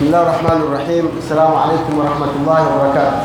[0.00, 3.20] بسم الله الرحمن الرحيم السلام عليكم ورحمة الله وبركاته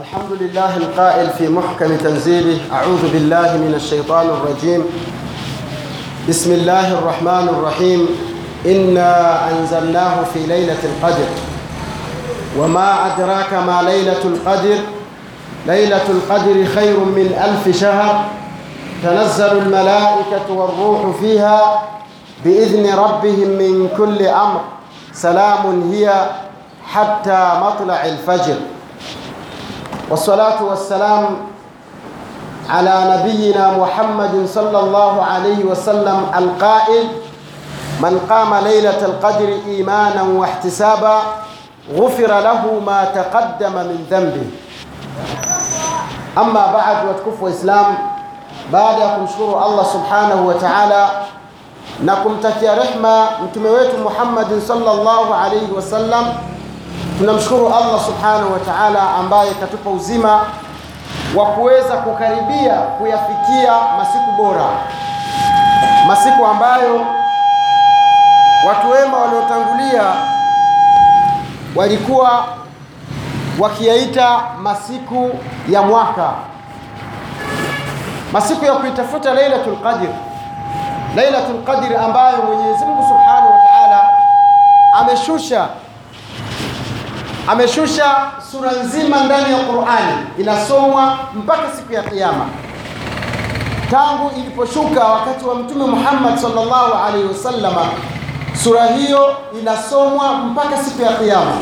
[0.00, 4.84] الحمد لله القائل في محكم تنزيله أعوذ بالله من الشيطان الرجيم
[6.28, 8.08] بسم الله الرحمن الرحيم
[8.66, 9.12] إنا
[9.50, 11.28] أنزلناه في ليلة القدر
[12.58, 14.78] وما أدراك ما ليلة القدر
[15.66, 18.24] ليلة القدر خير من ألف شهر
[19.02, 21.82] تنزل الملائكة والروح فيها
[22.44, 24.60] بإذن ربهم من كل أمر.
[25.12, 26.06] سلام هي
[26.86, 28.58] حتى مطلع الفجر.
[30.10, 31.36] والصلاة والسلام
[32.68, 37.04] على نبينا محمد صلى الله عليه وسلم القائل
[38.00, 41.22] من قام ليلة القدر إيمانا واحتسابا
[41.96, 44.46] غفر له ما تقدم من ذنبه.
[46.38, 48.18] أما بعد وتكفوا إسلام.
[48.68, 51.02] kumshukuru Allah subhanahu wa ta'ala
[52.04, 56.24] na kumtakia rehma mtume wetu Muhammadin sallallahu alayhi wasallam,
[57.18, 60.40] tunamshukuru Allah subhanahu wa ta'ala ambaye katupa uzima
[61.36, 64.66] wa kuweza kukaribia kuyafikia masiku bora,
[66.08, 67.06] masiku ambayo
[68.68, 70.02] watu wema waliotangulia
[71.76, 72.44] walikuwa
[73.58, 75.30] wakiyaita masiku
[75.68, 76.30] ya mwaka.
[78.32, 80.08] Masiku ya kuitafuta Lailatul Qadr,
[81.16, 84.00] Lailatul Qadri ambayo Mwenyezi Mungu Subhanahu wa Ta'ala
[84.92, 85.68] ameshusha
[87.48, 88.16] ameshusha
[88.52, 92.46] sura nzima ndani ya Qur'ani inasomwa mpaka siku ya Kiyama.
[93.90, 97.86] Tangu iliposhuka wakati wa Mtume Muhammad sallallahu alaihi wasallama,
[98.64, 101.52] sura hiyo inasomwa mpaka siku ya Kiyama.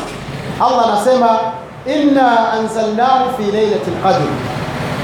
[0.61, 1.39] Allah anasema
[1.85, 4.21] inna anzalnahu fi lailatul qadr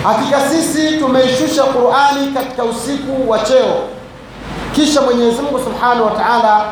[0.03, 3.75] Hakika sisi tumeishusha Qur'ani katika usiku wa cheo.
[4.75, 6.65] Kisha Mwenyezi Mungu Subhanahu wa Ta'ala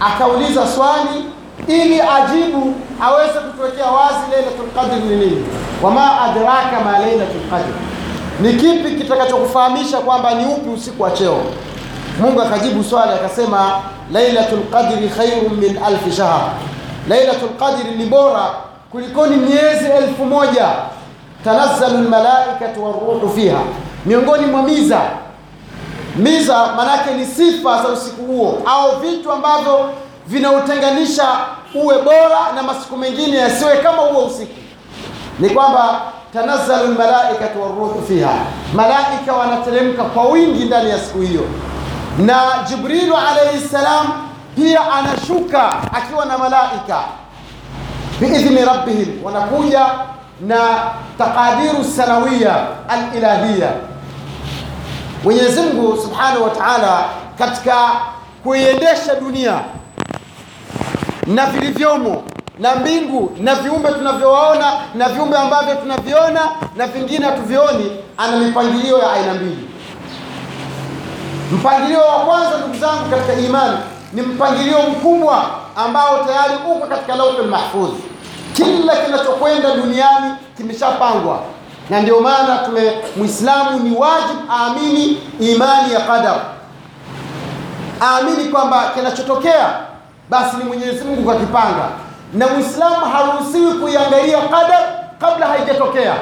[0.00, 1.24] akauliza swali
[1.68, 5.44] ili ajibu aweze kutuwekea wazi Lailatul Qadr ni nini.
[5.82, 7.72] Wama adraka ma Lailatul Qadr,
[8.40, 11.38] ni kipi kitakachokufahamisha kwamba ni upi usiku wa cheo?
[12.20, 13.72] Mungu akajibu swali akasema,
[14.12, 16.40] Lailatul Qadri khairun min alfi shahr,
[17.08, 18.50] Lailatul Qadri ni bora
[18.92, 20.68] kulikoni miezi elfu moja
[21.44, 23.58] tanazzalu lmalaikatu waruhu fiha,
[24.06, 25.00] miongoni mwa miza
[26.16, 28.62] miza manake ni sifa za usiku huo.
[28.66, 29.90] Au vitu ambavyo
[30.26, 31.28] vinautenganisha
[31.74, 34.54] uwe bora na masiku mengine yasiwe kama huo usiku,
[35.38, 36.00] ni kwamba
[36.32, 38.34] tanazzalu lmalaikatu waruhu fiha,
[38.74, 41.42] malaika wanateremka kwa wingi ndani ya siku hiyo,
[42.18, 44.06] na Jibrilu alaihi ssalam
[44.56, 46.98] pia anashuka akiwa na malaika.
[48.20, 49.86] Biidhni rabbihim, wanakuja
[50.40, 50.58] na
[51.18, 53.70] taqadiru sanawiya alilahiya.
[55.24, 57.04] Mwenyezi Mungu Subhanahu wa Ta'ala
[57.38, 57.76] katika
[58.42, 59.60] kuiendesha dunia
[61.26, 62.22] na vilivyomo
[62.58, 66.40] na mbingu na viumbe tunavyowaona na viumbe ambavyo tunaviona
[66.76, 69.68] na vingine hatuvioni, ana mipangilio ya aina mbili.
[71.52, 73.78] Mpangilio wa kwanza, ndugu zangu katika imani,
[74.12, 75.44] ni mpangilio mkubwa
[75.76, 77.94] ambao tayari uko katika lauhul mahfudh
[78.52, 81.40] kila kinachokwenda duniani kimeshapangwa,
[81.92, 86.40] na ndio maana tume Muislamu ni wajibu aamini imani ya qadar,
[88.02, 89.70] aamini kwamba kinachotokea
[90.30, 91.88] basi ni Mwenyezi Mungu kakipanga,
[92.34, 94.82] na Muislamu haruhusiwi kuiangalia qadar
[95.20, 96.14] kabla haijatokea.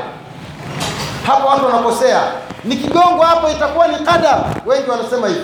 [1.27, 2.21] Hapo watu wanakosea,
[2.65, 4.45] nikigongwa hapo itakuwa ni qadar.
[4.67, 5.41] Wengi wanasema hivi,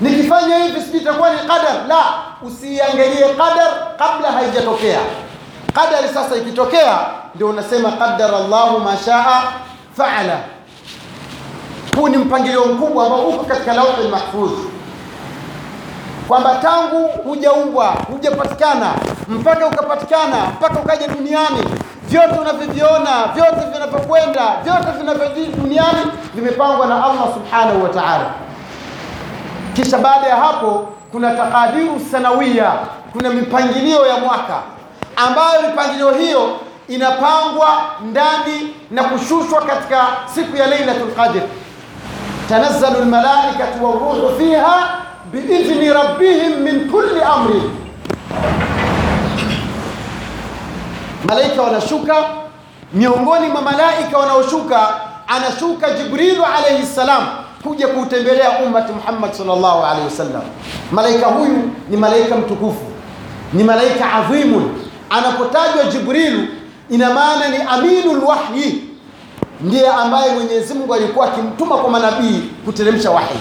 [0.00, 1.74] nikifanya hivi sijui itakuwa ni qadar.
[1.88, 2.04] La,
[2.42, 5.00] usiiangalie qadar kabla haijatokea.
[5.74, 6.98] Qadari sasa ikitokea,
[7.34, 9.42] ndio unasema qaddara Allahu ma shaa
[9.96, 10.38] faala.
[11.96, 14.58] Huu ni mpangilio mkubwa ambao uko katika lauhi mahfudh,
[16.28, 18.94] kwamba tangu hujaumbwa hujapatikana
[19.28, 21.64] mpaka ukapatikana mpaka ukaja duniani,
[22.08, 28.30] vyote unavyoviona, vyote vinavyokwenda, vyote vinavyojiri duniani vimepangwa na Allah subhanahu wa ta'ala.
[29.74, 32.72] Kisha baada ya hapo kuna takadiru sanawia,
[33.12, 34.62] kuna mipangilio ya mwaka
[35.16, 36.56] ambayo mipangilio hiyo
[36.88, 41.40] inapangwa ndani na kushushwa katika siku ya Lailatul Qadr.
[42.48, 44.88] Tanazzalu almalaikatu waruhu fiha
[45.32, 47.62] biidhni rabbihim min kulli amri,
[51.28, 52.14] malaika wanashuka.
[52.94, 54.88] Miongoni mwa malaika wanaoshuka
[55.28, 57.26] anashuka Jibrilu alayhi salam
[57.62, 60.42] kuja kuutembelea ummati Muhammad sallallahu alayhi wasallam.
[60.92, 62.84] Malaika huyu ni malaika mtukufu,
[63.52, 64.70] ni malaika adhimun
[65.10, 66.46] anapotajwa Jibrilu
[66.92, 68.84] ina maana ni aminul wahyi,
[69.60, 73.34] ndiye ambaye Mwenyezi Mungu alikuwa akimtuma kwa manabii kuteremsha wahi,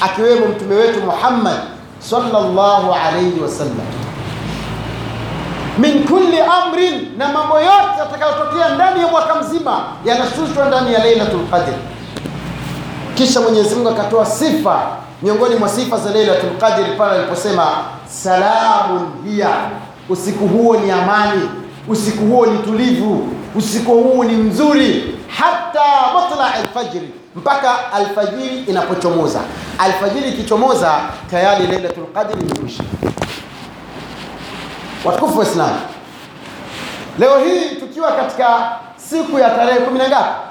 [0.00, 1.56] akiwemo mtume wetu Muhammad
[1.98, 3.86] sallallahu alayhi wasallam.
[5.78, 11.46] min kulli amrin, na mambo yote yatakayotokea ndani ya mwaka mzima yanashushwa ndani ya Lailatul
[11.50, 11.72] Qadr.
[13.14, 14.82] Kisha Mwenyezi Mungu akatoa sifa
[15.22, 17.66] miongoni mwa sifa za Lailatul Qadr pale aliposema
[18.08, 19.48] salamun hiya,
[20.08, 21.48] usiku huo ni amani,
[21.88, 25.84] usiku huo ni tulivu, usiku huo ni mzuri, hata
[26.14, 29.40] matla alfajiri, mpaka alfajiri inapochomoza.
[29.78, 30.98] Alfajiri ikichomoza
[31.30, 32.82] tayari Lailatul Qadri imekwisha.
[35.04, 35.76] Watukufu Waislamu,
[37.18, 38.46] leo hii tukiwa katika
[38.96, 40.46] siku ya tarehe kumi na ngapi?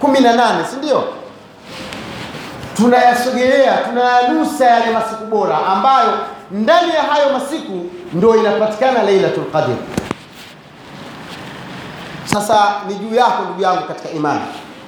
[0.00, 1.04] kumi na nane, si ndio?
[2.76, 6.10] Tunayasogelea, tunayanusa yale masiku bora ambayo
[6.50, 9.76] ndani ya hayo masiku ndio inapatikana Lailatul Qadr.
[12.34, 14.40] Sasa ni juu yako ndugu yangu katika imani,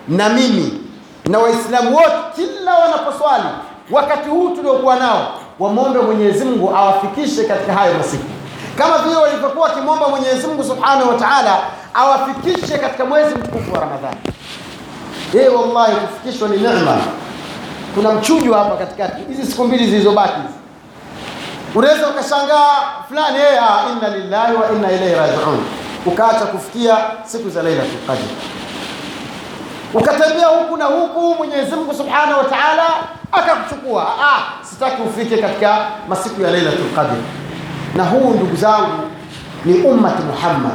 [0.08, 0.80] na mimi
[1.28, 3.44] na Waislamu wote, kila wanaposwali
[3.90, 5.28] wakati huu tuliokuwa nao,
[5.58, 8.24] wamwombe Mwenyezi Mungu awafikishe katika hayo masiku
[8.78, 11.58] kama vile walivyokuwa wakimwomba Mwenyezi Mungu Subhanahu wa Ta'ala
[11.94, 14.16] awafikishe katika mwezi mtukufu wa Ramadhani.
[15.34, 16.96] Eh, wallahi kufikishwa ni neema.
[17.94, 20.40] Kuna mchujo hapa katikati, hizi siku mbili zilizobaki.
[21.74, 22.70] Unaweza ukashangaa
[23.08, 25.58] fulani, eh, ah, inna lillahi wa inna ilaihi raji'un,
[26.06, 28.22] ukaacha kufikia siku za Lailatul Qadr,
[29.94, 32.84] ukatembea huku na huku, Mwenyezi Mungu Subhanahu wa Ta'ala
[33.32, 34.06] akakuchukua.
[34.22, 37.16] Ah, sitaki ufike katika masiku ya Lailatul Qadr
[37.94, 38.92] na huu ndugu zangu
[39.64, 40.72] ni ummati Muhammad.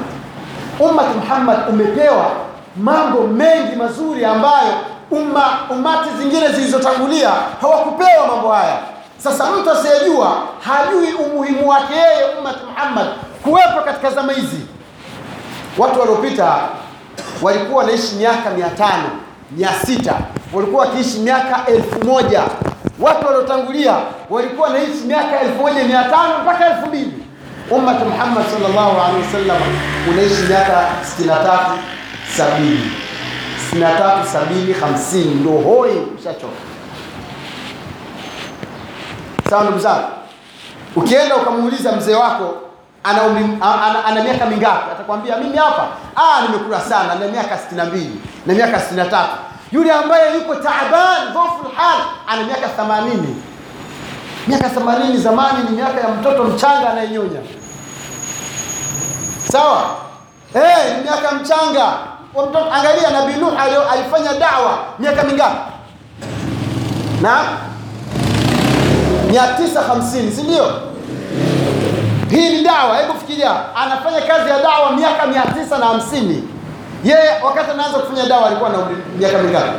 [0.80, 2.32] Ummati Muhammad umepewa
[2.78, 4.74] mambo mengi mazuri ambayo
[5.12, 7.30] umma ummati zingine zilizotangulia
[7.62, 8.78] hawakupewa mambo haya.
[9.18, 13.08] Sasa mtu asiyejua hajui umuhimu wake yeye ummati Muhammad
[13.44, 14.62] kuwepo katika zama hizi.
[15.78, 16.56] Watu waliopita
[17.42, 19.10] walikuwa wanaishi miaka mia tano
[19.52, 20.14] mia sita.
[20.54, 22.44] Walikuwa wakiishi miaka elfu moja.
[23.00, 23.96] Watu waliotangulia
[24.30, 27.14] walikuwa wanaishi miaka elfu moja mia tano mpaka elfu mbili.
[27.72, 29.62] Ummati Muhammad sallallahu alaihi wasallam
[30.10, 30.88] unaishi miaka
[31.20, 31.60] 63
[32.38, 32.92] sabini.
[33.74, 35.36] 63 sabini hamsini.
[35.36, 36.54] Ndo hoi ushachoka.
[39.50, 40.08] Sawa ndugu zangu
[40.96, 42.54] ukienda ukamuuliza mzee wako
[43.04, 44.92] ana, umri, ana, ana miaka mingapi?
[44.92, 45.88] Atakwambia mimi hapa.
[46.16, 48.06] Ah, nimekula sana na miaka 62
[48.46, 49.26] na miaka 63
[49.72, 53.08] yule ambaye yuko taaban dhoful hal ana miaka 80
[54.48, 57.40] miaka 80 zamani ni miaka ya mtoto mchanga anayenyonya.
[59.52, 59.84] Sawa?
[60.54, 61.86] Hey, ni miaka mchanga.
[62.34, 63.62] Wa mtoto angalia nabii nuh
[63.92, 65.72] alifanya dawa miaka mingapi?
[67.22, 67.44] Na?
[69.32, 70.91] 950 si ndio
[72.32, 73.76] hii ni dawa hebu fikiria.
[73.76, 76.42] Anafanya kazi ya dawa miaka 950
[77.04, 78.78] yeye wakati anaanza kufanya dawa alikuwa na
[79.18, 79.72] miaka mingapi?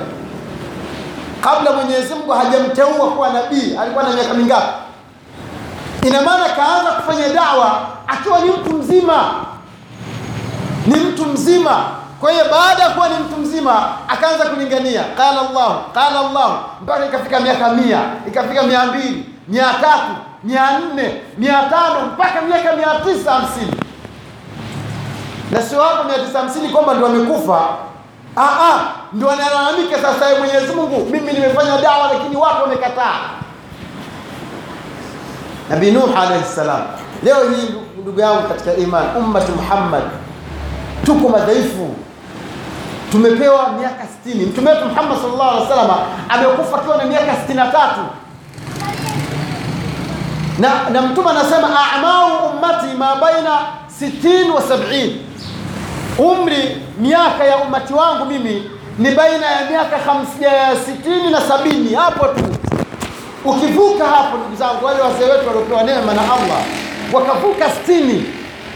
[1.40, 4.72] Kabla Mwenyezi Mungu hajamteua kuwa nabii alikuwa na miaka mingapi?
[6.02, 9.34] Ina maana kaanza kufanya dawa akiwa ni mtu mzima.
[10.86, 11.84] Ni mtu mzima.
[12.20, 15.04] Kwa hiyo baada ya kuwa ni mtu mzima akaanza kulingania.
[15.16, 20.12] Qala Allah qala Allah mpaka ikafika miaka mia ikafika mia mbili mia tatu
[20.44, 23.72] mia nne mia tano mpaka miaka mia tisa hamsini.
[25.50, 27.60] Na sio hapo mia tisa hamsini kwamba ndio amekufa.
[29.12, 33.20] Ndio analalamika sasa ye Mwenyezi Mungu mimi nimefanya dawa lakini watu wamekataa.
[35.70, 36.80] Nabii Nuh alaihi ssalam
[37.22, 40.02] leo hii ndugu yangu katika iman ummati Muhammad
[41.06, 41.94] tuko madhaifu.
[43.12, 45.96] Tumepewa miaka 60 mtume wetu Muhammad sallallahu alaihi wasallam
[46.28, 47.76] amekufa akiwa na miaka 63
[50.58, 53.58] na, na mtume anasema a'mau ummati ma baina
[54.02, 55.10] 60 wa 70
[56.18, 61.94] umri miaka ya umati wangu mimi ni baina ya miaka 60 na sabini.
[61.94, 62.44] Hapo tu.
[63.44, 66.62] Ukivuka hapo ndugu zangu wale wazee wetu waliopewa neema na Allah
[67.12, 68.20] wakavuka 60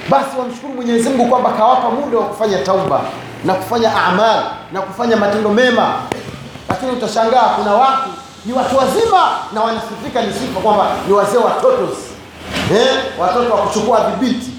[0.09, 3.01] basi wamshukuru Mwenyezi Mungu kwamba kawapa muda wa kufanya tauba
[3.45, 4.43] na kufanya amal
[4.73, 5.95] na kufanya matendo mema.
[6.69, 8.09] Lakini utashangaa kuna watu
[8.47, 11.89] ni watu wazima na wanasifika ni sifa kwamba ni wazee watoto
[12.75, 12.89] eh?
[13.19, 14.51] Watoto wa kuchukua vibiti.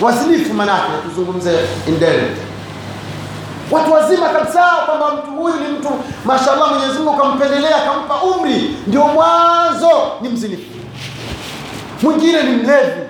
[0.00, 2.38] Wazinifu manake tuzungumze indirect
[3.70, 5.88] watu wazima kabisa kwamba mtu huyu ni mtu
[6.24, 9.90] mashallah Mwenyezi Mungu kampendelea kampa umri ndio mwanzo
[10.20, 10.62] ni mzinifu.
[12.02, 13.00] Mwingine ni mlevi.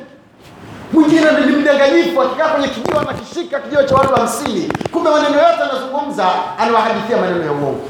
[0.92, 4.72] Mwingine ni mdanganyifu akikaa kwenye kijio anakishika kijio cha watu hamsini.
[4.92, 6.24] Kumbe maneno yote anazungumza
[6.58, 7.80] anawahadithia maneno ya uongo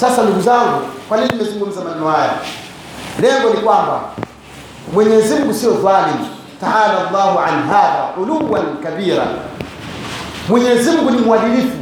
[0.00, 2.30] sasa ndugu zangu kwa nini nimezungumza maneno haya?
[3.20, 4.00] Lengo ni kwamba
[4.92, 6.26] Mwenyezi Mungu sio dhalim
[6.60, 9.24] taala Allahu an hadha uluwan kabira.
[10.48, 11.76] Mwenyezi Mungu ni mwadilifu.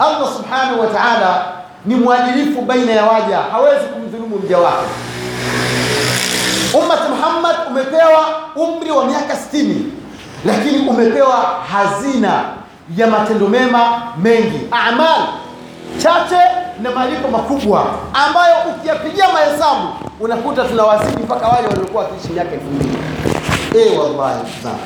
[0.00, 1.46] Allah subhanahu wa ta'ala
[1.86, 4.88] ni mwadilifu baina ya waja hawezi kumdhulumu mja wake.
[6.74, 9.74] Ummati Muhammad umepewa umri wa miaka 60
[10.46, 11.36] lakini umepewa
[11.72, 12.44] hazina
[12.96, 14.60] ya matendo mema mengi.
[14.70, 15.20] Amal
[16.02, 19.88] chache na malipo makubwa ambayo ukiyapigia mahesabu
[20.20, 22.98] unakuta tunawazidi mpaka wale waliokuwa wakiishi miaka elfu mbili.
[23.78, 24.78] Eh wallahi sana